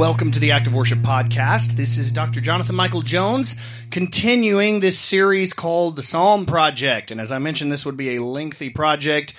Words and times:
Welcome 0.00 0.30
to 0.30 0.40
the 0.40 0.52
Active 0.52 0.74
Worship 0.74 1.00
Podcast. 1.00 1.72
This 1.72 1.98
is 1.98 2.10
Dr. 2.10 2.40
Jonathan 2.40 2.74
Michael 2.74 3.02
Jones, 3.02 3.84
continuing 3.90 4.80
this 4.80 4.98
series 4.98 5.52
called 5.52 5.94
the 5.94 6.02
Psalm 6.02 6.46
Project. 6.46 7.10
And 7.10 7.20
as 7.20 7.30
I 7.30 7.38
mentioned, 7.38 7.70
this 7.70 7.84
would 7.84 7.98
be 7.98 8.16
a 8.16 8.22
lengthy 8.24 8.70
project. 8.70 9.34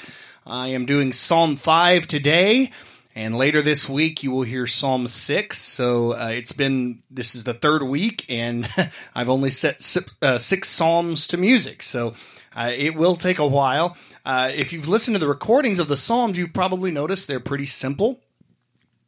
I 0.46 0.68
am 0.68 0.86
doing 0.86 1.14
Psalm 1.14 1.56
5 1.56 2.06
today, 2.06 2.70
and 3.16 3.36
later 3.36 3.64
this 3.64 3.90
week 3.90 4.22
you 4.22 4.30
will 4.30 4.44
hear 4.44 4.68
Psalm 4.68 5.08
6. 5.08 5.58
So 5.58 6.12
uh, 6.12 6.30
it's 6.32 6.52
been, 6.52 7.02
this 7.09 7.34
is 7.34 7.44
the 7.44 7.56
third 7.56 7.82
week, 7.82 8.28
and 8.30 8.70
I've 9.16 9.30
only 9.30 9.50
set 9.50 9.84
uh, 10.22 10.38
six 10.38 10.70
Psalms 10.70 11.26
to 11.30 11.38
music. 11.38 11.82
So 11.82 12.14
uh, 12.56 12.72
it 12.72 12.94
will 12.94 13.16
take 13.16 13.40
a 13.40 13.48
while. 13.48 13.98
Uh, 14.23 14.52
if 14.54 14.73
you've 14.73 14.88
listened 14.88 15.16
to 15.16 15.20
the 15.20 15.28
recordings 15.28 15.80
of 15.80 15.88
the 15.88 15.98
Psalms, 15.98 16.38
you've 16.38 16.54
probably 16.54 16.92
noticed 16.92 17.28
they're 17.28 17.40
pretty 17.40 17.66
simple 17.66 18.20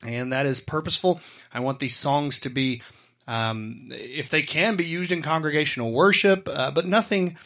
and 0.05 0.33
that 0.33 0.45
is 0.45 0.59
purposeful. 0.59 1.19
I 1.53 1.59
want 1.59 1.79
these 1.79 1.95
songs 1.95 2.39
to 2.41 2.49
be, 2.49 2.81
um, 3.27 3.89
if 3.91 4.29
they 4.29 4.41
can, 4.41 4.75
be 4.75 4.85
used 4.85 5.11
in 5.11 5.21
congregational 5.21 5.91
worship, 5.91 6.47
uh, 6.51 6.71
but 6.71 6.85
nothing 6.85 7.37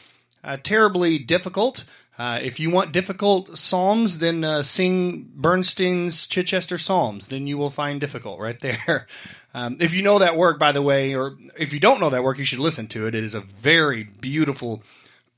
uh, 0.44 0.58
terribly 0.62 1.20
difficult. 1.20 1.86
Uh, 2.20 2.40
if 2.42 2.60
you 2.60 2.72
want 2.72 2.92
difficult 2.92 3.58
psalms, 3.58 4.18
then 4.18 4.44
uh, 4.44 4.64
sing 4.64 5.30
Bernstein's 5.36 6.26
Chichester 6.26 6.80
Psalms. 6.80 7.28
Then 7.28 7.46
you 7.46 7.60
will 7.60 7.70
find 7.70 8.02
difficult 8.02 8.40
right 8.40 8.60
there. 8.60 9.08
Um, 9.54 9.78
if 9.80 9.96
you 9.96 10.04
know 10.04 10.20
that 10.20 10.38
work, 10.38 10.60
by 10.60 10.72
the 10.72 10.84
way, 10.84 11.16
or 11.16 11.36
if 11.58 11.74
you 11.74 11.80
don't 11.80 12.00
know 12.00 12.12
that 12.12 12.22
work, 12.22 12.38
you 12.38 12.46
should 12.46 12.60
listen 12.60 12.86
to 12.90 13.08
it. 13.08 13.16
It 13.16 13.24
is 13.24 13.34
a 13.34 13.42
very 13.42 14.04
beautiful 14.04 14.84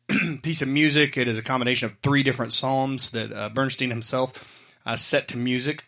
piece 0.43 0.61
of 0.61 0.67
music. 0.67 1.15
It 1.15 1.29
is 1.29 1.37
a 1.37 1.43
combination 1.43 1.85
of 1.85 1.95
three 2.03 2.21
different 2.21 2.51
psalms 2.51 3.11
that 3.11 3.31
uh, 3.31 3.47
Bernstein 3.47 3.91
himself 3.91 4.75
uh, 4.85 4.97
set 4.97 5.29
to 5.29 5.37
music. 5.37 5.85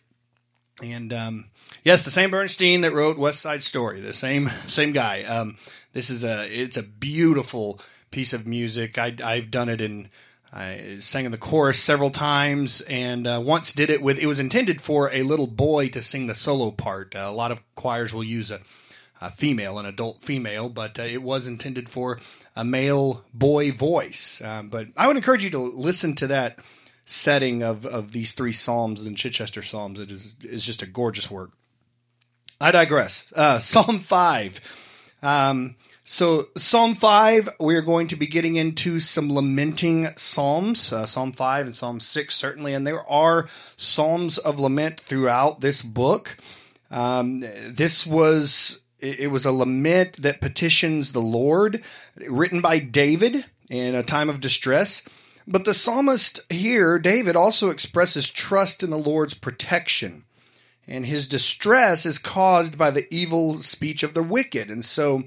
And 0.82 1.12
um, 1.12 1.44
yes, 1.84 2.04
the 2.04 2.10
same 2.10 2.30
Bernstein 2.30 2.80
that 2.80 2.92
wrote 2.92 3.16
West 3.16 3.40
Side 3.40 3.62
Story, 3.62 4.00
the 4.00 4.12
same 4.12 4.50
same 4.66 4.92
guy. 4.92 5.22
Um, 5.22 5.56
this 5.92 6.10
is 6.10 6.24
a 6.24 6.46
it's 6.48 6.76
a 6.76 6.82
beautiful 6.82 7.80
piece 8.10 8.32
of 8.32 8.46
music. 8.46 8.98
I, 8.98 9.16
I've 9.22 9.50
done 9.50 9.68
it 9.68 9.80
in 9.80 10.08
I 10.52 10.96
sang 10.98 11.24
in 11.24 11.30
the 11.30 11.38
chorus 11.38 11.80
several 11.80 12.10
times, 12.10 12.82
and 12.82 13.26
uh, 13.26 13.40
once 13.42 13.72
did 13.72 13.88
it 13.88 14.02
with. 14.02 14.18
It 14.18 14.26
was 14.26 14.40
intended 14.40 14.82
for 14.82 15.10
a 15.10 15.22
little 15.22 15.46
boy 15.46 15.88
to 15.90 16.02
sing 16.02 16.26
the 16.26 16.34
solo 16.34 16.70
part. 16.70 17.16
Uh, 17.16 17.20
a 17.20 17.32
lot 17.32 17.52
of 17.52 17.62
choirs 17.74 18.12
will 18.12 18.24
use 18.24 18.50
a, 18.50 18.60
a 19.20 19.30
female, 19.30 19.78
an 19.78 19.86
adult 19.86 20.20
female, 20.20 20.68
but 20.68 20.98
uh, 20.98 21.04
it 21.04 21.22
was 21.22 21.46
intended 21.46 21.88
for 21.88 22.18
a 22.54 22.64
male 22.64 23.24
boy 23.32 23.72
voice. 23.72 24.42
Um, 24.44 24.68
but 24.68 24.88
I 24.96 25.06
would 25.06 25.16
encourage 25.16 25.44
you 25.44 25.50
to 25.50 25.58
listen 25.58 26.14
to 26.16 26.26
that 26.26 26.58
setting 27.04 27.62
of, 27.62 27.84
of 27.84 28.12
these 28.12 28.32
three 28.32 28.52
psalms 28.52 29.02
and 29.02 29.16
Chichester 29.16 29.62
psalms. 29.62 29.98
It 29.98 30.10
is 30.10 30.36
is 30.42 30.64
just 30.64 30.82
a 30.82 30.86
gorgeous 30.86 31.30
work. 31.30 31.50
I 32.60 32.70
digress. 32.70 33.32
Uh, 33.34 33.58
Psalm 33.60 33.98
five. 33.98 34.60
Um, 35.22 35.76
so 36.04 36.44
Psalm 36.56 36.94
five, 36.94 37.48
we 37.60 37.74
are 37.76 37.82
going 37.82 38.08
to 38.08 38.16
be 38.16 38.26
getting 38.26 38.56
into 38.56 39.00
some 39.00 39.32
lamenting 39.32 40.08
psalms. 40.16 40.92
Uh, 40.92 41.06
Psalm 41.06 41.32
five 41.32 41.66
and 41.66 41.76
Psalm 41.76 42.00
six 42.00 42.34
certainly, 42.34 42.74
and 42.74 42.86
there 42.86 43.06
are 43.08 43.46
psalms 43.76 44.38
of 44.38 44.58
lament 44.58 45.00
throughout 45.00 45.60
this 45.60 45.82
book. 45.82 46.36
Um, 46.90 47.40
this 47.40 48.06
was 48.06 48.80
it 49.00 49.32
was 49.32 49.44
a 49.44 49.52
lament 49.52 50.22
that 50.22 50.40
petitions 50.40 51.12
the 51.12 51.20
Lord, 51.20 51.82
written 52.28 52.60
by 52.60 52.78
David 52.78 53.44
in 53.68 53.96
a 53.96 54.04
time 54.04 54.28
of 54.28 54.40
distress. 54.40 55.02
But 55.46 55.64
the 55.64 55.74
psalmist 55.74 56.40
here, 56.50 56.98
David, 56.98 57.36
also 57.36 57.70
expresses 57.70 58.30
trust 58.30 58.82
in 58.82 58.90
the 58.90 58.98
Lord's 58.98 59.34
protection. 59.34 60.24
And 60.86 61.06
his 61.06 61.28
distress 61.28 62.06
is 62.06 62.18
caused 62.18 62.76
by 62.76 62.90
the 62.90 63.12
evil 63.14 63.58
speech 63.58 64.02
of 64.02 64.14
the 64.14 64.22
wicked. 64.22 64.70
And 64.70 64.84
so 64.84 65.22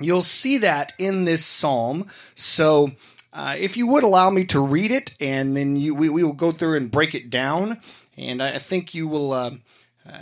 you'll 0.00 0.22
see 0.22 0.58
that 0.58 0.92
in 0.98 1.24
this 1.24 1.44
psalm. 1.44 2.06
So 2.34 2.90
uh, 3.32 3.56
if 3.58 3.76
you 3.76 3.86
would 3.88 4.04
allow 4.04 4.30
me 4.30 4.44
to 4.46 4.60
read 4.60 4.90
it, 4.90 5.14
and 5.20 5.56
then 5.56 5.76
you, 5.76 5.94
we, 5.94 6.08
we 6.08 6.24
will 6.24 6.32
go 6.32 6.52
through 6.52 6.76
and 6.76 6.90
break 6.90 7.14
it 7.14 7.30
down. 7.30 7.80
And 8.16 8.42
I 8.42 8.58
think 8.58 8.94
you 8.94 9.08
will. 9.08 9.32
Uh, 9.32 9.50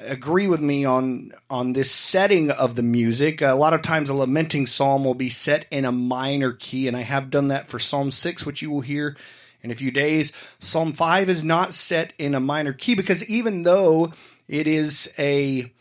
agree 0.02 0.46
with 0.46 0.60
me 0.60 0.84
on 0.84 1.32
on 1.50 1.72
this 1.72 1.90
setting 1.90 2.50
of 2.50 2.74
the 2.74 2.82
music. 2.82 3.42
A 3.42 3.52
lot 3.52 3.74
of 3.74 3.82
times, 3.82 4.10
a 4.10 4.14
lamenting 4.14 4.66
psalm 4.66 5.04
will 5.04 5.14
be 5.14 5.30
set 5.30 5.66
in 5.70 5.84
a 5.84 5.92
minor 5.92 6.52
key, 6.52 6.88
and 6.88 6.96
I 6.96 7.02
have 7.02 7.30
done 7.30 7.48
that 7.48 7.68
for 7.68 7.78
Psalm 7.78 8.10
six, 8.10 8.44
which 8.46 8.62
you 8.62 8.70
will 8.70 8.80
hear 8.80 9.16
in 9.62 9.70
a 9.70 9.74
few 9.74 9.90
days. 9.90 10.32
Psalm 10.58 10.92
five 10.92 11.28
is 11.28 11.42
not 11.42 11.74
set 11.74 12.12
in 12.18 12.34
a 12.34 12.40
minor 12.40 12.72
key 12.72 12.94
because 12.94 13.28
even 13.28 13.62
though 13.62 14.12
it 14.48 14.66
is 14.66 15.12
a 15.18 15.72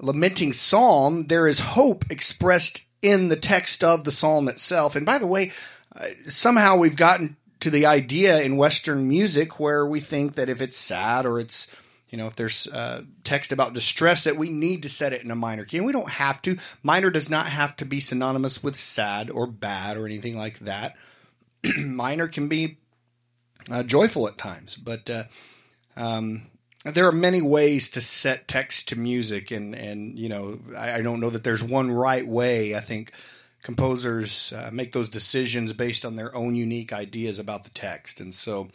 lamenting 0.00 0.52
psalm, 0.52 1.26
there 1.26 1.46
is 1.46 1.60
hope 1.60 2.04
expressed 2.10 2.86
in 3.02 3.28
the 3.28 3.36
text 3.36 3.84
of 3.84 4.04
the 4.04 4.12
psalm 4.12 4.48
itself. 4.48 4.96
And 4.96 5.06
by 5.06 5.18
the 5.18 5.26
way, 5.26 5.52
uh, 5.94 6.06
somehow 6.28 6.76
we've 6.76 6.96
gotten 6.96 7.36
to 7.60 7.70
the 7.70 7.86
idea 7.86 8.40
in 8.40 8.56
Western 8.56 9.08
music 9.08 9.58
where 9.60 9.86
we 9.86 10.00
think 10.00 10.34
that 10.34 10.48
if 10.48 10.60
it's 10.60 10.76
sad 10.76 11.24
or 11.24 11.40
it's 11.40 11.70
you 12.16 12.22
know, 12.22 12.28
if 12.28 12.36
there's 12.36 12.66
uh, 12.68 13.02
text 13.24 13.52
about 13.52 13.74
distress, 13.74 14.24
that 14.24 14.38
we 14.38 14.48
need 14.48 14.84
to 14.84 14.88
set 14.88 15.12
it 15.12 15.22
in 15.22 15.30
a 15.30 15.36
minor 15.36 15.66
key, 15.66 15.76
and 15.76 15.84
we 15.84 15.92
don't 15.92 16.08
have 16.08 16.40
to. 16.40 16.56
Minor 16.82 17.10
does 17.10 17.28
not 17.28 17.44
have 17.44 17.76
to 17.76 17.84
be 17.84 18.00
synonymous 18.00 18.62
with 18.62 18.74
sad 18.74 19.28
or 19.28 19.46
bad 19.46 19.98
or 19.98 20.06
anything 20.06 20.34
like 20.34 20.60
that. 20.60 20.96
minor 21.78 22.26
can 22.26 22.48
be 22.48 22.78
uh, 23.70 23.82
joyful 23.82 24.26
at 24.28 24.38
times, 24.38 24.76
but 24.76 25.10
uh, 25.10 25.24
um, 25.94 26.46
there 26.86 27.06
are 27.06 27.12
many 27.12 27.42
ways 27.42 27.90
to 27.90 28.00
set 28.00 28.48
text 28.48 28.88
to 28.88 28.98
music, 28.98 29.50
and 29.50 29.74
and 29.74 30.18
you 30.18 30.30
know, 30.30 30.58
I, 30.74 30.94
I 30.94 31.02
don't 31.02 31.20
know 31.20 31.28
that 31.28 31.44
there's 31.44 31.62
one 31.62 31.90
right 31.90 32.26
way. 32.26 32.74
I 32.74 32.80
think 32.80 33.12
composers 33.62 34.54
uh, 34.54 34.70
make 34.72 34.92
those 34.92 35.10
decisions 35.10 35.74
based 35.74 36.06
on 36.06 36.16
their 36.16 36.34
own 36.34 36.56
unique 36.56 36.94
ideas 36.94 37.38
about 37.38 37.64
the 37.64 37.70
text, 37.70 38.22
and 38.22 38.32
so. 38.34 38.68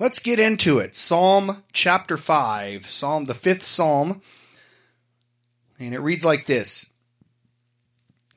Let's 0.00 0.20
get 0.20 0.38
into 0.38 0.78
it. 0.78 0.94
Psalm 0.94 1.64
chapter 1.72 2.16
5, 2.16 2.86
Psalm, 2.86 3.24
the 3.24 3.34
fifth 3.34 3.64
Psalm. 3.64 4.22
And 5.80 5.92
it 5.92 5.98
reads 5.98 6.24
like 6.24 6.46
this 6.46 6.92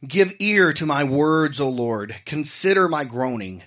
Give 0.07 0.33
ear 0.39 0.73
to 0.73 0.87
my 0.87 1.03
words, 1.03 1.59
O 1.59 1.69
Lord. 1.69 2.15
Consider 2.25 2.87
my 2.87 3.03
groaning. 3.03 3.61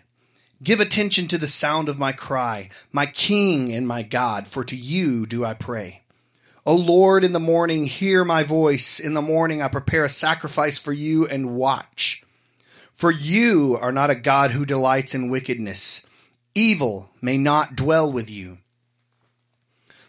Give 0.61 0.81
attention 0.81 1.29
to 1.29 1.39
the 1.39 1.47
sound 1.47 1.89
of 1.89 1.97
my 1.97 2.11
cry, 2.11 2.69
my 2.91 3.07
King 3.07 3.73
and 3.73 3.87
my 3.87 4.03
God, 4.03 4.49
for 4.49 4.65
to 4.65 4.75
you 4.75 5.25
do 5.25 5.45
I 5.45 5.55
pray. 5.55 6.03
O 6.67 6.75
Lord, 6.75 7.23
in 7.23 7.33
the 7.33 7.39
morning 7.39 7.85
hear 7.85 8.25
my 8.25 8.43
voice. 8.43 8.99
In 8.99 9.15
the 9.15 9.23
morning 9.23 9.63
I 9.63 9.69
prepare 9.69 10.03
a 10.03 10.09
sacrifice 10.09 10.81
for 10.81 10.93
you 10.93 11.29
and 11.29 11.55
watch. 11.55 12.25
For 12.93 13.13
you 13.13 13.79
are 13.81 13.93
not 13.93 14.11
a 14.11 14.17
God 14.17 14.51
who 14.51 14.67
delights 14.67 15.15
in 15.15 15.31
wickedness 15.31 16.05
Evil 16.55 17.11
may 17.21 17.37
not 17.37 17.75
dwell 17.75 18.13
with 18.13 18.31
you. 18.31 18.59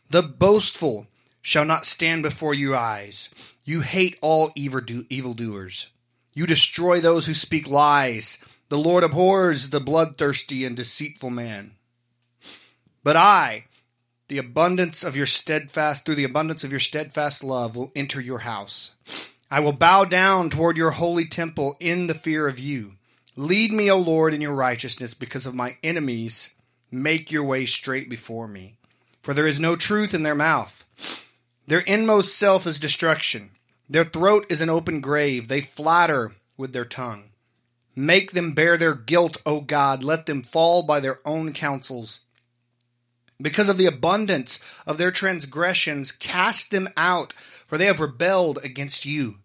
The 0.10 0.22
boastful 0.22 1.08
shall 1.42 1.66
not 1.66 1.86
stand 1.86 2.22
before 2.22 2.54
your 2.54 2.76
eyes. 2.76 3.54
You 3.64 3.82
hate 3.82 4.18
all 4.22 4.52
evildoers. 4.56 5.90
You 6.34 6.46
destroy 6.46 7.00
those 7.00 7.26
who 7.26 7.34
speak 7.34 7.68
lies. 7.68 8.44
The 8.70 8.78
Lord 8.78 9.04
abhors 9.04 9.72
the 9.72 9.80
bloodthirsty 9.80 10.66
and 10.66 10.76
deceitful 10.76 11.32
man. 11.32 11.72
But 13.04 13.16
I, 13.16 13.66
the 14.28 14.38
abundance 14.38 15.04
of 15.04 15.16
your 15.16 15.26
steadfast, 15.26 16.06
through 16.06 16.16
the 16.16 16.24
abundance 16.24 16.64
of 16.64 16.72
your 16.72 16.80
steadfast 16.80 17.44
love, 17.44 17.76
will 17.76 17.92
enter 17.96 18.22
your 18.22 18.40
house. 18.40 18.96
I 19.50 19.60
will 19.60 19.74
bow 19.74 20.06
down 20.06 20.50
toward 20.50 20.78
your 20.78 20.92
holy 20.92 21.26
temple 21.26 21.76
in 21.80 22.08
the 22.08 22.16
fear 22.16 22.48
of 22.48 22.60
you. 22.60 22.94
Lead 23.36 23.72
me, 23.72 23.92
O 23.92 23.98
Lord, 23.98 24.34
in 24.34 24.42
your 24.42 24.54
righteousness 24.54 25.14
because 25.14 25.46
of 25.46 25.54
my 25.54 25.78
enemies. 25.84 26.56
Make 26.90 27.32
your 27.32 27.44
way 27.44 27.66
straight 27.66 28.10
before 28.10 28.48
me. 28.48 28.78
For 29.22 29.34
there 29.34 29.48
is 29.48 29.60
no 29.60 29.76
truth 29.76 30.14
in 30.14 30.24
their 30.24 30.36
mouth. 30.36 30.86
Their 31.68 31.80
inmost 31.80 32.38
self 32.38 32.66
is 32.66 32.80
destruction. 32.80 33.52
Their 33.90 34.04
throat 34.04 34.46
is 34.50 34.62
an 34.62 34.70
open 34.70 35.02
grave. 35.02 35.48
They 35.48 35.62
flatter 35.62 36.32
with 36.58 36.74
their 36.74 36.86
tongue. 36.86 37.32
Make 37.96 38.32
them 38.32 38.54
bear 38.54 38.78
their 38.78 38.94
guilt, 38.94 39.38
O 39.46 39.62
God. 39.62 40.04
Let 40.04 40.26
them 40.26 40.44
fall 40.44 40.84
by 40.84 41.00
their 41.00 41.20
own 41.26 41.54
counsels. 41.54 42.22
Because 43.42 43.68
of 43.68 43.78
the 43.78 43.86
abundance 43.86 44.64
of 44.86 44.98
their 44.98 45.12
transgressions, 45.12 46.12
cast 46.12 46.72
them 46.72 46.88
out, 46.96 47.34
for 47.34 47.78
they 47.78 47.86
have 47.86 48.00
rebelled 48.00 48.60
against 48.64 49.06
you. 49.06 49.40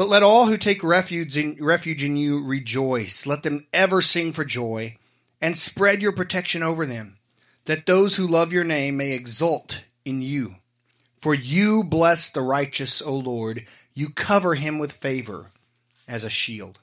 But 0.00 0.08
let 0.08 0.22
all 0.22 0.46
who 0.46 0.56
take 0.56 0.82
refuge 0.82 1.36
in, 1.36 1.58
refuge 1.60 2.02
in 2.02 2.16
you 2.16 2.42
rejoice. 2.42 3.26
Let 3.26 3.42
them 3.42 3.66
ever 3.70 4.00
sing 4.00 4.32
for 4.32 4.46
joy 4.46 4.96
and 5.42 5.58
spread 5.58 6.00
your 6.00 6.12
protection 6.12 6.62
over 6.62 6.86
them, 6.86 7.18
that 7.66 7.84
those 7.84 8.16
who 8.16 8.26
love 8.26 8.50
your 8.50 8.64
name 8.64 8.96
may 8.96 9.12
exult 9.12 9.84
in 10.06 10.22
you. 10.22 10.54
For 11.18 11.34
you 11.34 11.84
bless 11.84 12.30
the 12.30 12.40
righteous, 12.40 13.02
O 13.02 13.14
Lord. 13.14 13.66
You 13.92 14.08
cover 14.08 14.54
him 14.54 14.78
with 14.78 14.90
favor 14.90 15.50
as 16.08 16.24
a 16.24 16.30
shield. 16.30 16.78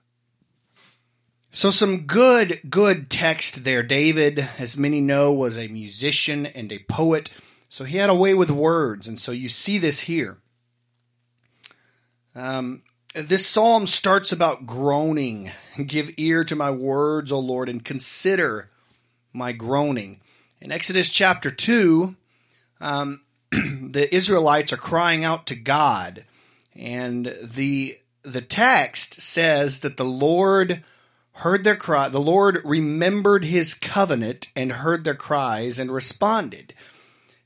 So, 1.49 1.71
some 1.71 2.01
good, 2.01 2.61
good 2.69 3.09
text 3.09 3.63
there. 3.63 3.81
David, 3.81 4.47
as 4.59 4.77
many 4.77 5.01
know, 5.01 5.33
was 5.33 5.57
a 5.57 5.67
musician 5.69 6.45
and 6.45 6.71
a 6.71 6.85
poet. 6.87 7.33
So, 7.67 7.83
he 7.83 7.97
had 7.97 8.11
a 8.11 8.15
way 8.15 8.35
with 8.35 8.51
words. 8.51 9.07
And 9.07 9.17
so, 9.17 9.31
you 9.31 9.49
see 9.49 9.79
this 9.79 10.01
here. 10.01 10.37
Um, 12.35 12.83
this 13.21 13.47
psalm 13.47 13.87
starts 13.87 14.31
about 14.31 14.67
groaning. 14.67 15.51
Give 15.83 16.11
ear 16.17 16.43
to 16.43 16.55
my 16.55 16.69
words, 16.69 17.31
O 17.31 17.39
Lord, 17.39 17.67
and 17.67 17.83
consider 17.83 18.69
my 19.33 19.51
groaning. 19.51 20.19
In 20.61 20.71
Exodus 20.71 21.09
chapter 21.09 21.49
2, 21.49 22.15
um, 22.79 23.21
the 23.51 24.07
Israelites 24.11 24.71
are 24.71 24.77
crying 24.77 25.23
out 25.23 25.47
to 25.47 25.55
God, 25.55 26.25
and 26.75 27.35
the 27.41 27.97
the 28.23 28.41
text 28.41 29.21
says 29.21 29.79
that 29.79 29.95
the 29.95 30.05
Lord 30.05 30.83
heard 31.33 31.63
their 31.63 31.75
cry. 31.75 32.09
The 32.09 32.19
Lord 32.19 32.61
remembered 32.65 33.45
His 33.45 33.73
covenant 33.73 34.51
and 34.55 34.71
heard 34.71 35.03
their 35.03 35.15
cries 35.15 35.79
and 35.79 35.91
responded. 35.91 36.73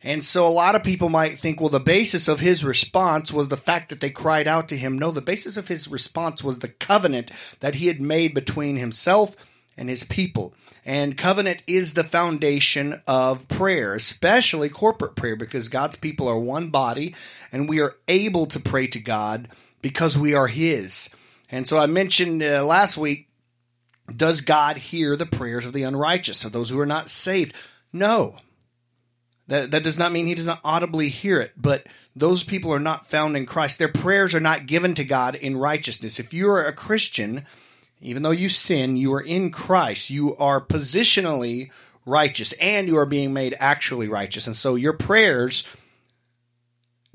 And 0.04 0.24
so 0.24 0.48
a 0.48 0.50
lot 0.50 0.76
of 0.76 0.84
people 0.84 1.10
might 1.10 1.38
think, 1.38 1.60
well, 1.60 1.70
the 1.70 1.80
basis 1.80 2.28
of 2.28 2.40
his 2.40 2.64
response 2.64 3.32
was 3.32 3.50
the 3.50 3.58
fact 3.58 3.90
that 3.90 4.02
they 4.02 4.10
cried 4.10 4.48
out 4.48 4.68
to 4.70 4.78
him. 4.78 4.98
No, 4.98 5.12
the 5.12 5.22
basis 5.22 5.58
of 5.58 5.68
his 5.68 5.88
response 5.88 6.44
was 6.44 6.60
the 6.60 6.70
covenant 6.70 7.32
that 7.60 7.76
he 7.76 7.88
had 7.88 8.02
made 8.02 8.34
between 8.34 8.78
himself 8.78 9.36
and 9.78 9.90
his 9.90 10.04
people. 10.04 10.54
And 10.86 11.18
covenant 11.18 11.62
is 11.68 11.94
the 11.94 12.04
foundation 12.04 13.02
of 13.06 13.48
prayer, 13.48 13.94
especially 13.94 14.70
corporate 14.70 15.16
prayer, 15.16 15.36
because 15.36 15.70
God's 15.70 15.96
people 15.96 16.28
are 16.28 16.40
one 16.40 16.70
body 16.70 17.16
and 17.52 17.70
we 17.70 17.80
are 17.80 17.96
able 18.08 18.48
to 18.48 18.60
pray 18.60 18.88
to 18.88 19.00
God 19.00 19.48
because 19.82 20.18
we 20.18 20.34
are 20.34 20.48
His. 20.48 21.10
And 21.52 21.68
so 21.68 21.78
I 21.78 21.86
mentioned 21.86 22.42
uh, 22.42 22.66
last 22.66 22.98
week 22.98 23.28
does 24.16 24.42
God 24.42 24.78
hear 24.78 25.16
the 25.16 25.26
prayers 25.26 25.66
of 25.66 25.74
the 25.74 25.84
unrighteous, 25.84 26.44
of 26.44 26.52
those 26.52 26.70
who 26.70 26.80
are 26.80 26.86
not 26.86 27.10
saved? 27.10 27.54
No. 27.94 28.38
That, 29.48 29.72
that 29.72 29.84
does 29.84 29.98
not 29.98 30.12
mean 30.12 30.28
he 30.28 30.36
does 30.36 30.48
not 30.48 30.62
audibly 30.64 31.10
hear 31.10 31.42
it, 31.42 31.52
but 31.58 31.86
those 32.16 32.44
people 32.44 32.74
are 32.74 32.80
not 32.80 33.06
found 33.06 33.36
in 33.36 33.46
Christ. 33.46 33.80
Their 33.80 33.90
prayers 33.90 34.34
are 34.34 34.40
not 34.40 34.66
given 34.66 34.96
to 34.96 35.04
God 35.04 35.36
in 35.36 35.58
righteousness. 35.58 36.20
If 36.20 36.34
you 36.34 36.50
are 36.50 36.64
a 36.64 36.74
Christian, 36.74 37.46
even 38.02 38.24
though 38.24 38.32
you 38.32 38.50
sin, 38.50 38.98
you 38.98 39.14
are 39.14 39.22
in 39.22 39.52
Christ. 39.52 40.10
You 40.10 40.36
are 40.38 40.60
positionally 40.60 41.70
righteous 42.06 42.54
and 42.54 42.88
you 42.88 42.98
are 42.98 43.06
being 43.06 43.34
made 43.34 43.56
actually 43.60 44.08
righteous. 44.08 44.48
And 44.48 44.56
so 44.56 44.76
your 44.76 44.94
prayers 44.94 45.68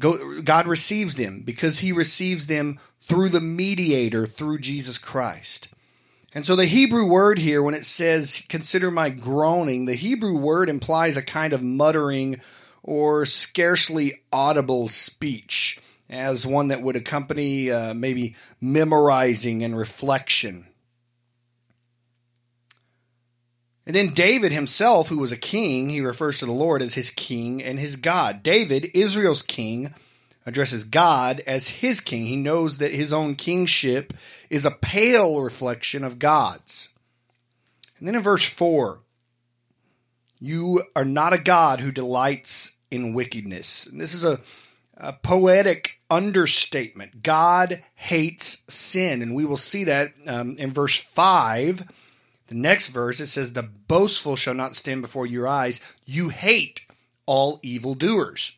go 0.00 0.40
God 0.42 0.66
receives 0.66 1.14
them 1.14 1.40
because 1.40 1.80
he 1.80 1.92
receives 1.92 2.46
them 2.46 2.78
through 2.98 3.30
the 3.30 3.40
mediator 3.40 4.26
through 4.26 4.58
Jesus 4.58 4.98
Christ. 4.98 5.68
And 6.34 6.44
so 6.44 6.56
the 6.56 6.66
Hebrew 6.66 7.06
word 7.06 7.38
here 7.38 7.62
when 7.62 7.74
it 7.74 7.84
says 7.84 8.44
consider 8.48 8.90
my 8.90 9.10
groaning, 9.10 9.86
the 9.86 9.94
Hebrew 9.94 10.36
word 10.36 10.68
implies 10.68 11.16
a 11.16 11.22
kind 11.22 11.52
of 11.52 11.62
muttering 11.62 12.40
or 12.82 13.26
scarcely 13.26 14.22
audible 14.32 14.88
speech 14.88 15.80
as 16.08 16.46
one 16.46 16.68
that 16.68 16.82
would 16.82 16.96
accompany 16.96 17.70
uh, 17.70 17.94
maybe 17.94 18.36
memorizing 18.60 19.64
and 19.64 19.76
reflection. 19.76 20.66
And 23.86 23.94
then 23.94 24.08
David 24.08 24.50
himself, 24.52 25.08
who 25.08 25.18
was 25.18 25.32
a 25.32 25.36
king, 25.36 25.90
he 25.90 26.00
refers 26.00 26.38
to 26.38 26.46
the 26.46 26.52
Lord 26.52 26.82
as 26.82 26.94
his 26.94 27.10
king 27.10 27.62
and 27.62 27.78
his 27.78 27.96
God. 27.96 28.42
David, 28.42 28.90
Israel's 28.94 29.42
king, 29.42 29.94
addresses 30.46 30.84
God 30.84 31.42
as 31.46 31.68
his 31.68 32.00
king. 32.00 32.24
He 32.24 32.36
knows 32.36 32.78
that 32.78 32.92
his 32.92 33.12
own 33.12 33.34
kingship 33.34 34.14
is 34.48 34.64
a 34.64 34.70
pale 34.70 35.42
reflection 35.42 36.04
of 36.04 36.18
God's. 36.18 36.94
And 37.98 38.06
then 38.06 38.14
in 38.14 38.22
verse 38.22 38.48
4, 38.48 39.00
you 40.38 40.84
are 40.94 41.04
not 41.04 41.32
a 41.32 41.38
God 41.38 41.80
who 41.80 41.90
delights 41.90 42.76
in 42.90 43.12
wickedness. 43.12 43.86
And 43.86 44.00
this 44.00 44.14
is 44.14 44.22
a, 44.22 44.38
a 44.96 45.12
poetic 45.12 46.00
understatement. 46.08 47.22
God 47.22 47.82
hates 47.94 48.62
sin. 48.72 49.20
And 49.22 49.34
we 49.34 49.44
will 49.44 49.56
see 49.56 49.84
that 49.84 50.12
um, 50.26 50.56
in 50.58 50.72
verse 50.72 50.98
5 50.98 51.90
the 52.48 52.54
next 52.54 52.88
verse 52.88 53.20
it 53.20 53.26
says, 53.26 53.52
The 53.52 53.62
boastful 53.62 54.36
shall 54.36 54.54
not 54.54 54.76
stand 54.76 55.02
before 55.02 55.26
your 55.26 55.48
eyes. 55.48 55.80
You 56.04 56.28
hate 56.28 56.86
all 57.26 57.58
evildoers. 57.62 58.56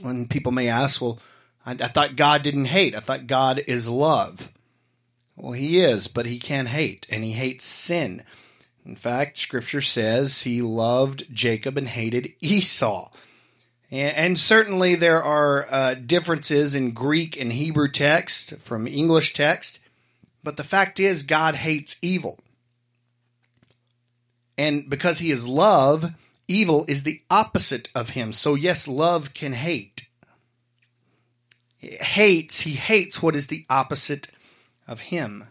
When 0.00 0.26
people 0.26 0.52
may 0.52 0.68
ask, 0.68 1.00
Well, 1.00 1.18
I, 1.64 1.72
I 1.72 1.88
thought 1.88 2.16
God 2.16 2.42
didn't 2.42 2.66
hate. 2.66 2.94
I 2.94 3.00
thought 3.00 3.26
God 3.26 3.62
is 3.66 3.88
love. 3.88 4.52
Well, 5.36 5.52
he 5.52 5.80
is, 5.80 6.08
but 6.08 6.26
he 6.26 6.38
can 6.38 6.66
hate, 6.66 7.06
and 7.10 7.22
he 7.22 7.32
hates 7.32 7.64
sin. 7.64 8.22
In 8.86 8.96
fact, 8.96 9.36
scripture 9.36 9.80
says 9.80 10.42
he 10.42 10.62
loved 10.62 11.26
Jacob 11.32 11.76
and 11.76 11.88
hated 11.88 12.32
Esau. 12.40 13.10
And 13.90 14.38
certainly 14.38 14.94
there 14.94 15.22
are 15.22 15.66
uh, 15.70 15.94
differences 15.94 16.74
in 16.74 16.90
Greek 16.90 17.38
and 17.38 17.52
Hebrew 17.52 17.88
text 17.88 18.58
from 18.58 18.86
English 18.86 19.34
text, 19.34 19.78
but 20.42 20.56
the 20.56 20.64
fact 20.64 20.98
is, 20.98 21.22
God 21.22 21.54
hates 21.54 21.96
evil. 22.02 22.38
And 24.58 24.88
because 24.88 25.18
he 25.18 25.30
is 25.30 25.46
love, 25.46 26.12
evil 26.48 26.84
is 26.88 27.02
the 27.02 27.22
opposite 27.30 27.88
of 27.94 28.10
him. 28.10 28.32
So, 28.32 28.54
yes, 28.54 28.86
love 28.86 29.34
can 29.34 29.52
hate. 29.52 30.08
Hates, 31.78 32.60
he 32.60 32.72
hates 32.72 33.22
what 33.22 33.36
is 33.36 33.46
the 33.46 33.64
opposite 33.70 34.28
of 34.88 35.00
him. 35.00 35.48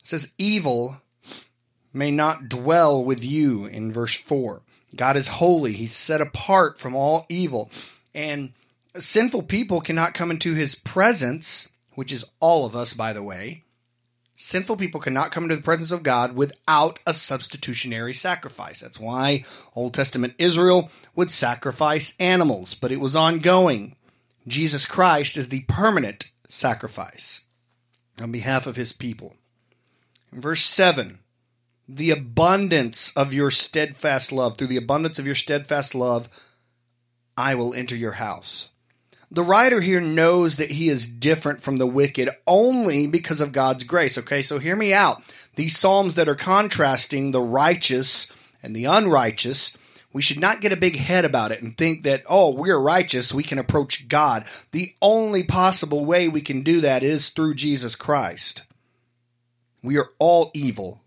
It 0.00 0.06
says, 0.06 0.34
evil 0.36 0.96
may 1.92 2.10
not 2.10 2.48
dwell 2.48 3.02
with 3.02 3.24
you 3.24 3.66
in 3.66 3.92
verse 3.92 4.16
4. 4.16 4.60
God 4.96 5.16
is 5.16 5.28
holy, 5.28 5.72
he's 5.72 5.92
set 5.92 6.20
apart 6.20 6.78
from 6.78 6.94
all 6.94 7.26
evil. 7.28 7.70
And 8.14 8.52
sinful 8.96 9.42
people 9.42 9.80
cannot 9.80 10.14
come 10.14 10.30
into 10.30 10.54
his 10.54 10.74
presence, 10.74 11.68
which 11.94 12.12
is 12.12 12.24
all 12.40 12.66
of 12.66 12.76
us, 12.76 12.94
by 12.94 13.12
the 13.12 13.22
way, 13.22 13.63
Sinful 14.36 14.76
people 14.78 15.00
cannot 15.00 15.30
come 15.30 15.44
into 15.44 15.56
the 15.56 15.62
presence 15.62 15.92
of 15.92 16.02
God 16.02 16.34
without 16.34 16.98
a 17.06 17.14
substitutionary 17.14 18.12
sacrifice. 18.12 18.80
That's 18.80 18.98
why 18.98 19.44
Old 19.76 19.94
Testament 19.94 20.34
Israel 20.38 20.90
would 21.14 21.30
sacrifice 21.30 22.16
animals, 22.18 22.74
but 22.74 22.90
it 22.90 23.00
was 23.00 23.14
ongoing. 23.14 23.94
Jesus 24.46 24.86
Christ 24.86 25.36
is 25.36 25.48
the 25.48 25.64
permanent 25.68 26.32
sacrifice 26.48 27.46
on 28.20 28.32
behalf 28.32 28.66
of 28.66 28.76
his 28.76 28.92
people. 28.92 29.36
In 30.32 30.40
verse 30.40 30.64
7, 30.64 31.20
the 31.88 32.10
abundance 32.10 33.12
of 33.16 33.32
your 33.32 33.50
steadfast 33.50 34.32
love, 34.32 34.56
through 34.56 34.66
the 34.66 34.76
abundance 34.76 35.18
of 35.18 35.26
your 35.26 35.34
steadfast 35.34 35.94
love, 35.94 36.28
I 37.36 37.54
will 37.54 37.72
enter 37.72 37.94
your 37.94 38.12
house. 38.12 38.70
The 39.30 39.42
writer 39.42 39.80
here 39.80 40.00
knows 40.00 40.58
that 40.58 40.72
he 40.72 40.88
is 40.88 41.08
different 41.08 41.62
from 41.62 41.78
the 41.78 41.86
wicked 41.86 42.30
only 42.46 43.06
because 43.06 43.40
of 43.40 43.52
God's 43.52 43.84
grace. 43.84 44.16
Okay, 44.18 44.42
so 44.42 44.58
hear 44.58 44.76
me 44.76 44.92
out. 44.92 45.22
These 45.56 45.76
Psalms 45.76 46.14
that 46.14 46.28
are 46.28 46.34
contrasting 46.34 47.30
the 47.30 47.40
righteous 47.40 48.30
and 48.62 48.74
the 48.74 48.84
unrighteous, 48.84 49.76
we 50.12 50.22
should 50.22 50.40
not 50.40 50.60
get 50.60 50.72
a 50.72 50.76
big 50.76 50.96
head 50.96 51.24
about 51.24 51.50
it 51.50 51.62
and 51.62 51.76
think 51.76 52.04
that, 52.04 52.22
oh, 52.28 52.54
we're 52.54 52.78
righteous, 52.78 53.34
we 53.34 53.42
can 53.42 53.58
approach 53.58 54.08
God. 54.08 54.44
The 54.70 54.94
only 55.02 55.42
possible 55.42 56.04
way 56.04 56.28
we 56.28 56.40
can 56.40 56.62
do 56.62 56.80
that 56.80 57.02
is 57.02 57.30
through 57.30 57.54
Jesus 57.54 57.96
Christ. 57.96 58.62
We 59.82 59.98
are 59.98 60.10
all 60.18 60.50
evil 60.54 61.02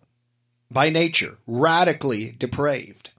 by 0.69 0.89
nature, 0.89 1.37
radically 1.47 2.35
depraved. 2.37 3.11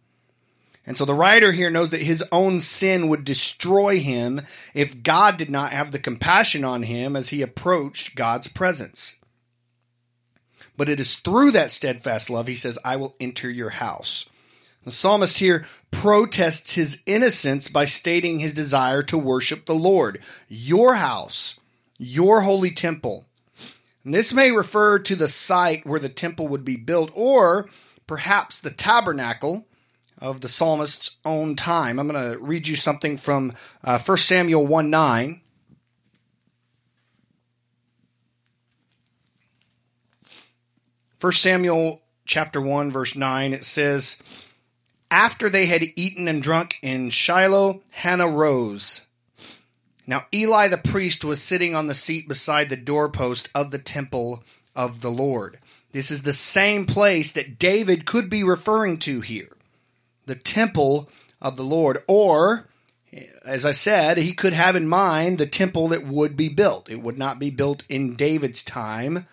And 0.88 0.96
so 0.96 1.04
the 1.04 1.12
writer 1.12 1.52
here 1.52 1.68
knows 1.68 1.90
that 1.90 2.00
his 2.00 2.24
own 2.32 2.60
sin 2.60 3.08
would 3.08 3.22
destroy 3.22 4.00
him 4.00 4.40
if 4.72 5.02
God 5.02 5.36
did 5.36 5.50
not 5.50 5.70
have 5.70 5.90
the 5.90 5.98
compassion 5.98 6.64
on 6.64 6.84
him 6.84 7.14
as 7.14 7.28
he 7.28 7.42
approached 7.42 8.16
God's 8.16 8.48
presence. 8.48 9.16
But 10.78 10.88
it 10.88 10.98
is 10.98 11.16
through 11.16 11.50
that 11.50 11.70
steadfast 11.70 12.30
love, 12.30 12.46
he 12.46 12.54
says, 12.54 12.78
I 12.86 12.96
will 12.96 13.14
enter 13.20 13.50
your 13.50 13.68
house. 13.68 14.30
The 14.84 14.90
psalmist 14.90 15.40
here 15.40 15.66
protests 15.90 16.72
his 16.72 17.02
innocence 17.04 17.68
by 17.68 17.84
stating 17.84 18.38
his 18.38 18.54
desire 18.54 19.02
to 19.02 19.18
worship 19.18 19.66
the 19.66 19.74
Lord, 19.74 20.22
your 20.48 20.94
house, 20.94 21.60
your 21.98 22.40
holy 22.40 22.70
temple. 22.70 23.26
And 24.04 24.14
this 24.14 24.32
may 24.32 24.52
refer 24.52 24.98
to 25.00 25.16
the 25.16 25.28
site 25.28 25.84
where 25.84 26.00
the 26.00 26.08
temple 26.08 26.48
would 26.48 26.64
be 26.64 26.76
built, 26.76 27.10
or 27.12 27.68
perhaps 28.06 28.58
the 28.58 28.70
tabernacle 28.70 29.66
of 30.20 30.40
the 30.40 30.48
psalmist's 30.48 31.18
own 31.24 31.56
time. 31.56 31.98
I'm 31.98 32.08
going 32.08 32.32
to 32.32 32.38
read 32.38 32.68
you 32.68 32.76
something 32.76 33.16
from 33.16 33.54
uh, 33.84 33.98
1 33.98 34.18
Samuel 34.18 34.66
1 34.66 34.90
9. 34.90 35.40
First 41.16 41.42
Samuel 41.42 42.02
chapter 42.26 42.60
1, 42.60 42.92
verse 42.92 43.16
9, 43.16 43.52
it 43.52 43.64
says, 43.64 44.46
After 45.10 45.48
they 45.48 45.66
had 45.66 45.82
eaten 45.96 46.28
and 46.28 46.40
drunk 46.40 46.76
in 46.80 47.10
Shiloh, 47.10 47.82
Hannah 47.90 48.28
rose. 48.28 49.06
Now 50.06 50.26
Eli 50.32 50.68
the 50.68 50.78
priest 50.78 51.24
was 51.24 51.42
sitting 51.42 51.74
on 51.74 51.88
the 51.88 51.94
seat 51.94 52.28
beside 52.28 52.68
the 52.68 52.76
doorpost 52.76 53.48
of 53.54 53.72
the 53.72 53.78
temple 53.78 54.44
of 54.76 55.00
the 55.00 55.10
Lord. 55.10 55.58
This 55.92 56.10
is 56.10 56.22
the 56.22 56.32
same 56.32 56.86
place 56.86 57.32
that 57.32 57.58
David 57.58 58.06
could 58.06 58.30
be 58.30 58.44
referring 58.44 58.98
to 59.00 59.20
here 59.20 59.57
the 60.28 60.36
temple 60.36 61.08
of 61.40 61.56
the 61.56 61.64
Lord. 61.64 61.98
Or, 62.06 62.68
as 63.44 63.66
I 63.66 63.72
said, 63.72 64.18
he 64.18 64.32
could 64.32 64.52
have 64.52 64.76
in 64.76 64.86
mind 64.86 65.38
the 65.38 65.46
temple 65.46 65.88
that 65.88 66.06
would 66.06 66.36
be 66.36 66.48
built. 66.48 66.90
It 66.90 67.02
would 67.02 67.18
not 67.18 67.40
be 67.40 67.50
built 67.50 67.82
in 67.88 68.14
David's 68.14 68.62
time, 68.62 69.26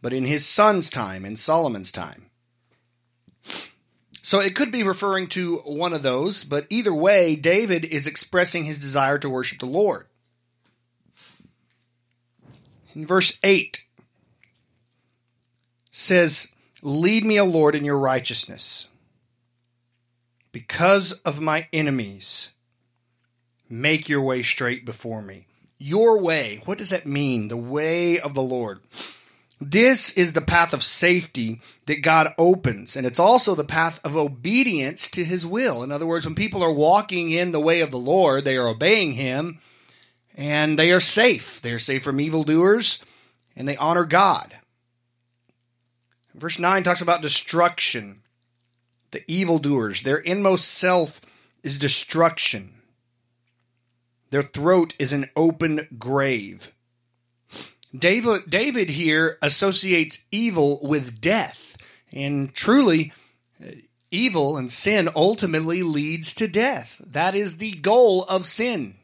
but 0.00 0.12
in 0.12 0.24
his 0.24 0.44
son's 0.44 0.90
time, 0.90 1.24
in 1.24 1.36
Solomon's 1.36 1.92
time. 1.92 2.26
So 4.22 4.40
it 4.40 4.54
could 4.54 4.70
be 4.70 4.84
referring 4.84 5.26
to 5.28 5.58
one 5.58 5.92
of 5.92 6.02
those, 6.02 6.44
but 6.44 6.66
either 6.70 6.94
way, 6.94 7.34
David 7.34 7.84
is 7.84 8.06
expressing 8.06 8.64
his 8.64 8.78
desire 8.78 9.18
to 9.18 9.28
worship 9.28 9.58
the 9.58 9.66
Lord. 9.66 10.06
In 12.94 13.04
verse 13.04 13.38
8 13.42 13.84
says, 15.90 16.52
Lead 16.82 17.24
me, 17.24 17.40
O 17.40 17.44
Lord, 17.44 17.74
in 17.74 17.84
your 17.84 17.98
righteousness. 17.98 18.88
Because 20.52 21.12
of 21.24 21.40
my 21.40 21.66
enemies, 21.72 22.52
make 23.68 24.08
your 24.08 24.22
way 24.22 24.42
straight 24.42 24.84
before 24.84 25.22
me. 25.22 25.46
Your 25.78 26.20
way, 26.20 26.60
what 26.64 26.78
does 26.78 26.90
that 26.90 27.06
mean? 27.06 27.48
The 27.48 27.56
way 27.56 28.20
of 28.20 28.34
the 28.34 28.42
Lord. 28.42 28.80
This 29.60 30.12
is 30.12 30.32
the 30.32 30.40
path 30.40 30.72
of 30.72 30.82
safety 30.82 31.60
that 31.86 32.02
God 32.02 32.34
opens, 32.36 32.96
and 32.96 33.06
it's 33.06 33.18
also 33.18 33.54
the 33.54 33.64
path 33.64 34.00
of 34.04 34.16
obedience 34.16 35.08
to 35.12 35.24
his 35.24 35.46
will. 35.46 35.82
In 35.82 35.92
other 35.92 36.06
words, 36.06 36.26
when 36.26 36.34
people 36.34 36.62
are 36.62 36.72
walking 36.72 37.30
in 37.30 37.52
the 37.52 37.60
way 37.60 37.80
of 37.80 37.90
the 37.90 37.98
Lord, 37.98 38.44
they 38.44 38.56
are 38.56 38.68
obeying 38.68 39.12
him, 39.12 39.60
and 40.36 40.78
they 40.78 40.90
are 40.90 41.00
safe. 41.00 41.60
They 41.62 41.72
are 41.72 41.78
safe 41.78 42.02
from 42.02 42.20
evildoers, 42.20 43.02
and 43.54 43.68
they 43.68 43.76
honor 43.76 44.04
God. 44.04 44.56
Verse 46.34 46.58
9 46.58 46.82
talks 46.82 47.02
about 47.02 47.22
destruction. 47.22 48.20
The 49.12 49.22
evildoers, 49.30 50.02
their 50.02 50.18
inmost 50.18 50.68
self 50.68 51.20
is 51.62 51.78
destruction. 51.78 52.74
Their 54.30 54.42
throat 54.42 54.94
is 54.98 55.12
an 55.12 55.30
open 55.36 55.86
grave. 55.98 56.72
David, 57.96 58.48
David 58.48 58.90
here 58.90 59.38
associates 59.42 60.24
evil 60.32 60.80
with 60.82 61.20
death. 61.20 61.76
And 62.10 62.54
truly, 62.54 63.12
uh, 63.62 63.72
evil 64.10 64.56
and 64.56 64.72
sin 64.72 65.10
ultimately 65.14 65.82
leads 65.82 66.32
to 66.34 66.48
death. 66.48 67.00
That 67.06 67.34
is 67.34 67.58
the 67.58 67.72
goal 67.72 68.24
of 68.24 68.46
sin. 68.46 68.94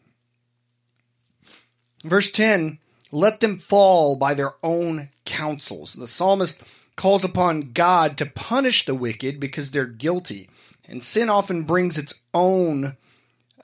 Verse 2.02 2.32
10 2.32 2.78
Let 3.12 3.40
them 3.40 3.58
fall 3.58 4.16
by 4.16 4.32
their 4.32 4.52
own 4.62 5.10
counsels. 5.26 5.92
The 5.92 6.08
psalmist 6.08 6.62
calls 6.98 7.24
upon 7.24 7.72
God 7.72 8.18
to 8.18 8.26
punish 8.26 8.84
the 8.84 8.94
wicked 8.94 9.40
because 9.40 9.70
they're 9.70 9.86
guilty. 9.86 10.50
And 10.86 11.02
sin 11.02 11.30
often 11.30 11.62
brings 11.62 11.96
its 11.96 12.20
own 12.34 12.96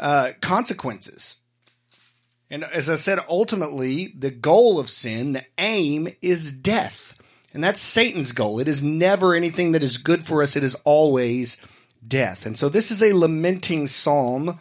uh, 0.01 0.31
consequences. 0.41 1.41
And 2.49 2.65
as 2.65 2.89
I 2.89 2.97
said, 2.97 3.19
ultimately, 3.29 4.15
the 4.17 4.31
goal 4.31 4.79
of 4.79 4.89
sin, 4.89 5.33
the 5.35 5.45
aim, 5.59 6.09
is 6.23 6.57
death. 6.57 7.15
And 7.53 7.63
that's 7.63 7.83
Satan's 7.83 8.33
goal. 8.33 8.61
It 8.61 8.69
is 8.69 8.83
never 8.83 9.35
anything 9.35 9.73
that 9.73 9.83
is 9.83 9.99
good 9.99 10.25
for 10.25 10.43
us, 10.43 10.57
it 10.57 10.65
is 10.65 10.77
always 10.85 11.61
death. 12.07 12.47
And 12.47 12.57
so 12.57 12.69
this 12.69 12.91
is 12.91 13.03
a 13.03 13.17
lamenting 13.17 13.87
psalm. 13.87 14.59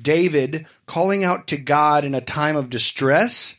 David 0.00 0.66
calling 0.86 1.24
out 1.24 1.46
to 1.48 1.56
God 1.56 2.04
in 2.04 2.14
a 2.14 2.20
time 2.20 2.56
of 2.56 2.70
distress. 2.70 3.58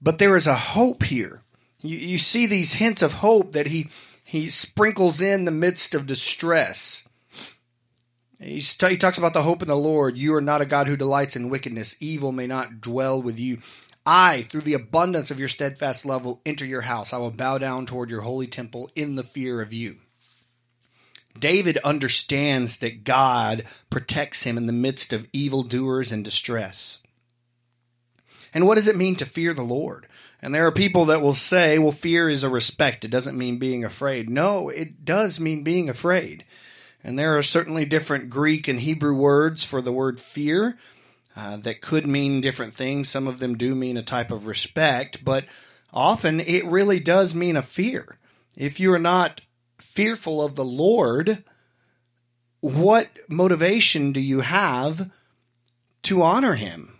But 0.00 0.18
there 0.18 0.36
is 0.36 0.46
a 0.46 0.54
hope 0.54 1.02
here. 1.02 1.43
You, 1.84 1.98
you 1.98 2.18
see 2.18 2.46
these 2.46 2.74
hints 2.74 3.02
of 3.02 3.12
hope 3.12 3.52
that 3.52 3.68
he, 3.68 3.88
he 4.24 4.48
sprinkles 4.48 5.20
in 5.20 5.44
the 5.44 5.50
midst 5.50 5.94
of 5.94 6.06
distress. 6.06 7.06
He 8.40 8.60
talks 8.96 9.18
about 9.18 9.34
the 9.34 9.42
hope 9.42 9.62
in 9.62 9.68
the 9.68 9.76
Lord. 9.76 10.18
You 10.18 10.34
are 10.34 10.40
not 10.40 10.60
a 10.60 10.66
God 10.66 10.88
who 10.88 10.96
delights 10.96 11.36
in 11.36 11.50
wickedness. 11.50 11.96
Evil 12.00 12.32
may 12.32 12.46
not 12.46 12.80
dwell 12.80 13.22
with 13.22 13.38
you. 13.38 13.58
I, 14.06 14.42
through 14.42 14.62
the 14.62 14.74
abundance 14.74 15.30
of 15.30 15.38
your 15.38 15.48
steadfast 15.48 16.04
love, 16.04 16.24
will 16.24 16.40
enter 16.44 16.64
your 16.64 16.82
house. 16.82 17.12
I 17.12 17.18
will 17.18 17.30
bow 17.30 17.58
down 17.58 17.86
toward 17.86 18.10
your 18.10 18.22
holy 18.22 18.46
temple 18.46 18.90
in 18.94 19.14
the 19.14 19.22
fear 19.22 19.62
of 19.62 19.72
you. 19.72 19.96
David 21.38 21.78
understands 21.78 22.78
that 22.78 23.04
God 23.04 23.64
protects 23.90 24.44
him 24.44 24.56
in 24.56 24.66
the 24.66 24.72
midst 24.72 25.12
of 25.12 25.28
evildoers 25.32 26.12
and 26.12 26.24
distress. 26.24 26.98
And 28.52 28.66
what 28.66 28.76
does 28.76 28.88
it 28.88 28.96
mean 28.96 29.16
to 29.16 29.26
fear 29.26 29.52
the 29.52 29.62
Lord? 29.62 30.06
And 30.44 30.54
there 30.54 30.66
are 30.66 30.72
people 30.72 31.06
that 31.06 31.22
will 31.22 31.32
say, 31.32 31.78
well, 31.78 31.90
fear 31.90 32.28
is 32.28 32.44
a 32.44 32.50
respect. 32.50 33.02
It 33.02 33.10
doesn't 33.10 33.38
mean 33.38 33.56
being 33.56 33.82
afraid. 33.82 34.28
No, 34.28 34.68
it 34.68 35.02
does 35.02 35.40
mean 35.40 35.64
being 35.64 35.88
afraid. 35.88 36.44
And 37.02 37.18
there 37.18 37.38
are 37.38 37.42
certainly 37.42 37.86
different 37.86 38.28
Greek 38.28 38.68
and 38.68 38.78
Hebrew 38.78 39.14
words 39.14 39.64
for 39.64 39.80
the 39.80 39.90
word 39.90 40.20
fear 40.20 40.76
uh, 41.34 41.56
that 41.56 41.80
could 41.80 42.06
mean 42.06 42.42
different 42.42 42.74
things. 42.74 43.08
Some 43.08 43.26
of 43.26 43.38
them 43.38 43.56
do 43.56 43.74
mean 43.74 43.96
a 43.96 44.02
type 44.02 44.30
of 44.30 44.44
respect, 44.44 45.24
but 45.24 45.46
often 45.94 46.40
it 46.40 46.66
really 46.66 47.00
does 47.00 47.34
mean 47.34 47.56
a 47.56 47.62
fear. 47.62 48.18
If 48.54 48.78
you 48.78 48.92
are 48.92 48.98
not 48.98 49.40
fearful 49.78 50.44
of 50.44 50.56
the 50.56 50.64
Lord, 50.64 51.42
what 52.60 53.08
motivation 53.30 54.12
do 54.12 54.20
you 54.20 54.42
have 54.42 55.10
to 56.02 56.20
honor 56.20 56.52
him? 56.52 56.98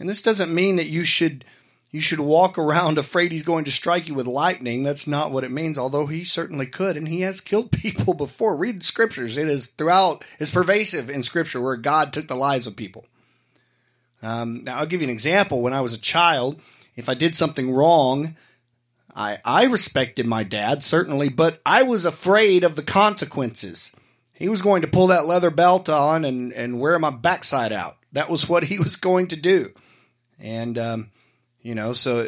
And 0.00 0.08
this 0.08 0.22
doesn't 0.22 0.54
mean 0.54 0.76
that 0.76 0.86
you 0.86 1.04
should 1.04 1.44
you 1.90 2.00
should 2.00 2.20
walk 2.20 2.58
around 2.58 2.98
afraid 2.98 3.32
he's 3.32 3.42
going 3.42 3.64
to 3.64 3.70
strike 3.70 4.08
you 4.08 4.14
with 4.14 4.26
lightning. 4.26 4.82
That's 4.82 5.06
not 5.06 5.30
what 5.30 5.44
it 5.44 5.50
means, 5.50 5.78
although 5.78 6.06
he 6.06 6.24
certainly 6.24 6.66
could, 6.66 6.96
and 6.96 7.08
he 7.08 7.22
has 7.22 7.40
killed 7.40 7.72
people 7.72 8.14
before. 8.14 8.56
Read 8.56 8.80
the 8.80 8.84
scriptures. 8.84 9.36
It 9.36 9.48
is 9.48 9.68
throughout, 9.68 10.24
it's 10.38 10.50
pervasive 10.50 11.08
in 11.08 11.22
scripture 11.22 11.60
where 11.60 11.76
God 11.76 12.12
took 12.12 12.28
the 12.28 12.36
lives 12.36 12.66
of 12.66 12.76
people. 12.76 13.06
Um, 14.22 14.64
now, 14.64 14.78
I'll 14.78 14.86
give 14.86 15.00
you 15.00 15.06
an 15.06 15.12
example. 15.12 15.62
When 15.62 15.72
I 15.72 15.80
was 15.80 15.94
a 15.94 16.00
child, 16.00 16.60
if 16.96 17.08
I 17.08 17.14
did 17.14 17.34
something 17.34 17.72
wrong, 17.72 18.36
I, 19.14 19.38
I 19.44 19.64
respected 19.64 20.26
my 20.26 20.42
dad, 20.42 20.84
certainly, 20.84 21.28
but 21.28 21.60
I 21.64 21.84
was 21.84 22.04
afraid 22.04 22.64
of 22.64 22.76
the 22.76 22.82
consequences. 22.82 23.92
He 24.32 24.48
was 24.48 24.62
going 24.62 24.82
to 24.82 24.88
pull 24.88 25.08
that 25.08 25.26
leather 25.26 25.50
belt 25.50 25.88
on 25.88 26.24
and, 26.24 26.52
and 26.52 26.80
wear 26.80 26.98
my 26.98 27.10
backside 27.10 27.72
out. 27.72 27.96
That 28.12 28.28
was 28.28 28.48
what 28.48 28.64
he 28.64 28.78
was 28.80 28.96
going 28.96 29.28
to 29.28 29.36
do. 29.36 29.72
And, 30.38 30.76
um, 30.76 31.10
you 31.62 31.74
know, 31.74 31.92
so, 31.92 32.26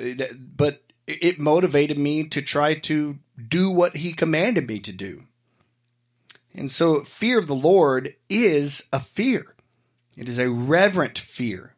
but 0.57 0.83
it 1.07 1.39
motivated 1.39 1.99
me 1.99 2.25
to 2.29 2.43
try 2.43 2.75
to 2.75 3.19
do 3.49 3.71
what 3.71 3.97
he 3.97 4.13
commanded 4.13 4.67
me 4.67 4.79
to 4.81 4.93
do. 4.93 5.25
And 6.55 6.71
so 6.71 7.03
fear 7.03 7.39
of 7.39 7.47
the 7.47 7.55
Lord 7.55 8.15
is 8.29 8.89
a 8.93 9.01
fear. 9.01 9.55
It 10.17 10.29
is 10.29 10.39
a 10.39 10.51
reverent 10.51 11.19
fear. 11.19 11.75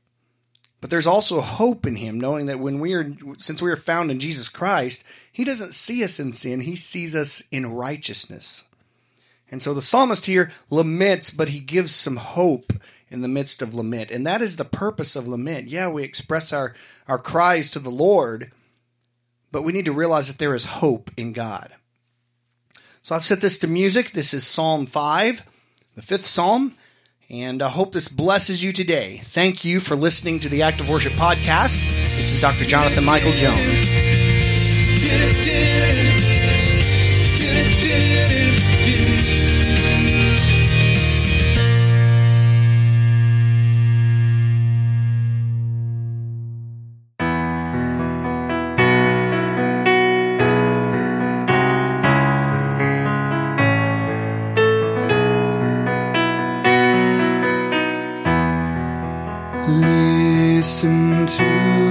But 0.81 0.91
there's 0.91 1.07
also 1.07 1.41
hope 1.41 1.87
in 1.87 1.95
him, 1.95 2.19
knowing 2.19 2.47
that 2.47 2.59
when 2.59 2.81
we 2.81 2.95
are, 2.95 3.15
since 3.39 3.63
we 3.63 3.71
are 3.71 3.77
found 3.77 4.11
in 4.11 4.19
Jesus 4.19 4.49
Christ, 4.49 5.05
he 5.31 5.45
doesn't 5.45 5.75
see 5.75 6.03
us 6.03 6.19
in 6.19 6.33
sin, 6.33 6.61
he 6.61 6.75
sees 6.75 7.15
us 7.15 7.43
in 7.53 7.73
righteousness. 7.73 8.65
And 9.49 9.63
so 9.63 9.75
the 9.75 9.83
psalmist 9.83 10.27
here 10.27 10.51
laments, 10.71 11.31
but 11.31 11.51
he 11.51 11.61
gives 11.61 11.95
some 11.95 12.17
hope 12.17 12.73
in 13.13 13.21
the 13.21 13.29
midst 13.29 13.61
of 13.63 13.75
lament. 13.75 14.11
And 14.11 14.27
that 14.27 14.41
is 14.41 14.57
the 14.57 14.65
purpose 14.65 15.15
of 15.15 15.29
lament. 15.29 15.69
Yeah, 15.69 15.91
we 15.91 16.03
express 16.03 16.53
our, 16.53 16.75
our 17.07 17.19
cries 17.19 17.71
to 17.73 17.79
the 17.79 17.91
Lord, 17.91 18.51
but 19.53 19.63
we 19.63 19.73
need 19.73 19.85
to 19.85 19.93
realize 19.93 20.29
that 20.29 20.39
there 20.39 20.55
is 20.55 20.65
hope 20.65 21.11
in 21.17 21.33
God. 21.33 21.75
So 23.03 23.15
I've 23.15 23.25
set 23.25 23.41
this 23.41 23.59
to 23.59 23.67
music. 23.67 24.13
This 24.13 24.33
is 24.33 24.47
Psalm 24.47 24.87
5, 24.87 25.47
the 25.95 26.03
fifth 26.03 26.27
psalm. 26.27 26.75
And 27.29 27.63
I 27.63 27.69
hope 27.69 27.93
this 27.93 28.09
blesses 28.09 28.63
you 28.63 28.73
today. 28.73 29.21
Thank 29.25 29.65
you 29.65 29.81
for 29.81 29.95
listening 29.95 30.41
to 30.41 30.49
the 30.49 30.63
Active 30.63 30.89
Worship 30.89 31.13
Podcast. 31.15 31.81
This 32.17 32.35
is 32.35 32.41
Dr. 32.41 32.65
Jonathan 32.65 33.05
Michael 33.05 33.33
Jones. 33.33 34.02
Listen 60.63 61.27
to 61.27 61.82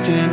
proud 0.00 0.31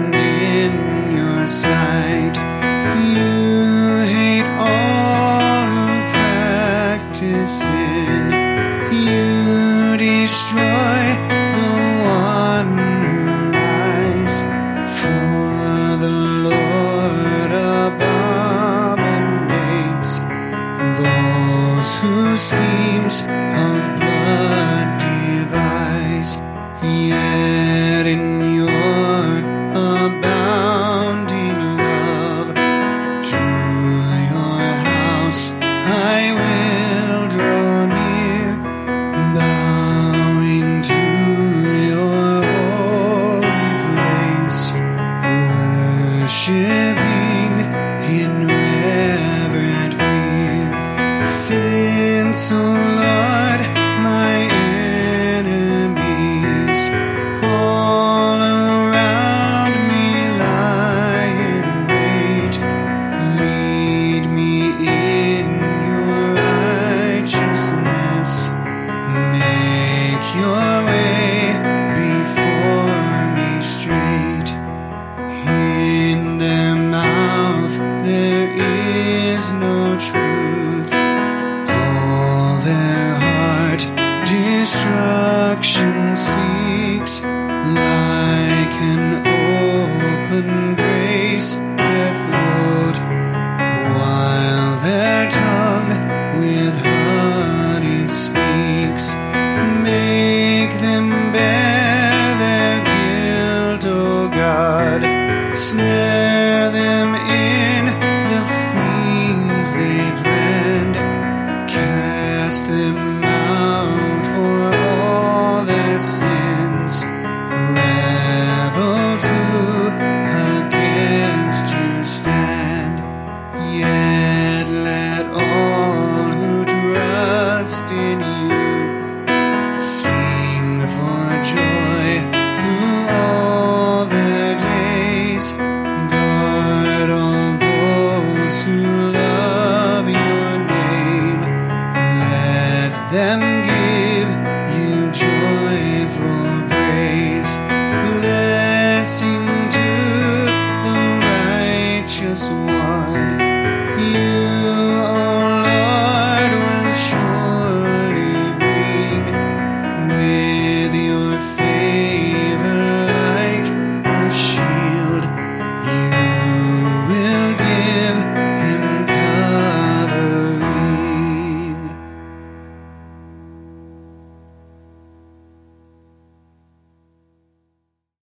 am 143.30 143.79